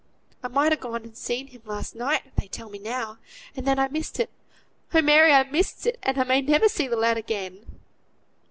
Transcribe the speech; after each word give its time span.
I 0.41 0.47
might 0.47 0.73
ha' 0.73 0.81
gone 0.81 1.03
and 1.03 1.15
seen 1.15 1.45
him 1.49 1.61
last 1.63 1.93
night, 1.95 2.23
they 2.35 2.47
tell 2.47 2.69
me 2.71 2.79
now, 2.79 3.19
and 3.55 3.67
then 3.67 3.77
I 3.77 3.87
missed 3.87 4.19
it. 4.19 4.31
Oh! 4.95 5.01
Mary, 5.03 5.31
I 5.31 5.43
missed 5.43 5.85
it; 5.85 5.99
and 6.01 6.17
I 6.17 6.23
may 6.23 6.41
never 6.41 6.67
see 6.67 6.87
the 6.87 6.95
lad 6.95 7.19
again." 7.19 7.79